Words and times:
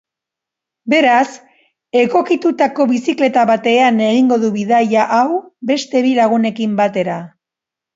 Beraz, 0.93 1.27
egokitutako 2.05 2.89
bizikleta 2.95 3.45
batean 3.53 4.03
egingo 4.09 4.43
du 4.47 4.53
bidaia 4.59 5.09
hau 5.15 5.25
beste 5.75 6.07
bi 6.11 6.21
lagunekin 6.25 6.79
batera. 6.87 7.25